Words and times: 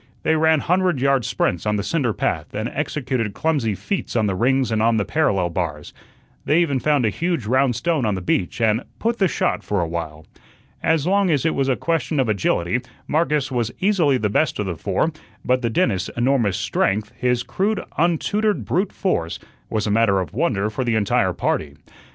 They 0.23 0.35
ran 0.35 0.61
hundred 0.61 0.99
yard 0.99 1.25
sprints 1.25 1.67
on 1.67 1.75
the 1.75 1.83
cinder 1.83 2.11
path 2.11 2.55
and 2.55 2.67
executed 2.69 3.35
clumsy 3.35 3.75
feats 3.75 4.15
on 4.15 4.25
the 4.25 4.33
rings 4.33 4.71
and 4.71 4.81
on 4.81 4.97
the 4.97 5.05
parallel 5.05 5.51
bars. 5.51 5.93
They 6.43 6.59
even 6.59 6.79
found 6.79 7.05
a 7.05 7.11
huge 7.11 7.45
round 7.45 7.75
stone 7.75 8.03
on 8.03 8.15
the 8.15 8.19
beach 8.21 8.59
and 8.59 8.81
"put 8.97 9.19
the 9.19 9.27
shot" 9.27 9.61
for 9.63 9.79
a 9.79 9.87
while. 9.87 10.25
As 10.81 11.05
long 11.05 11.29
as 11.29 11.45
it 11.45 11.53
was 11.53 11.69
a 11.69 11.75
question 11.75 12.19
of 12.19 12.27
agility, 12.27 12.81
Marcus 13.07 13.51
was 13.51 13.71
easily 13.79 14.17
the 14.17 14.27
best 14.27 14.57
of 14.57 14.65
the 14.65 14.75
four; 14.75 15.11
but 15.45 15.61
the 15.61 15.69
dentist's 15.69 16.09
enormous 16.17 16.57
strength, 16.57 17.11
his 17.15 17.43
crude, 17.43 17.79
untutored 17.99 18.65
brute 18.65 18.91
force, 18.91 19.37
was 19.69 19.85
a 19.85 19.91
matter 19.91 20.19
of 20.19 20.33
wonder 20.33 20.71
for 20.71 20.83
the 20.83 20.95
entire 20.95 21.31
party. 21.31 21.75